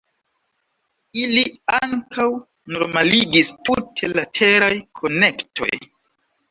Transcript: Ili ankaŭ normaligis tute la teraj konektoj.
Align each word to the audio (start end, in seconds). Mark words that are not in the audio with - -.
Ili 1.23 1.43
ankaŭ 1.81 2.27
normaligis 2.77 3.55
tute 3.69 4.13
la 4.17 4.27
teraj 4.41 4.73
konektoj. 5.03 5.73